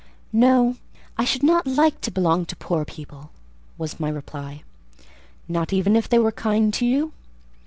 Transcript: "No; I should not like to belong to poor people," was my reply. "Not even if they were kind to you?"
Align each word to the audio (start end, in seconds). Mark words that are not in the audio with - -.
"No; 0.33 0.77
I 1.15 1.25
should 1.25 1.43
not 1.43 1.67
like 1.67 2.01
to 2.01 2.09
belong 2.09 2.47
to 2.47 2.55
poor 2.55 2.85
people," 2.85 3.29
was 3.77 3.99
my 3.99 4.09
reply. 4.09 4.63
"Not 5.47 5.71
even 5.73 5.95
if 5.95 6.09
they 6.09 6.17
were 6.17 6.31
kind 6.31 6.73
to 6.73 6.87
you?" 6.87 7.13